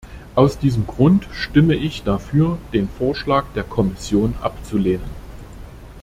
[0.33, 5.05] Aus diesem Grund stimme ich dafür, den Vorschlag der Kommission abzulehnen.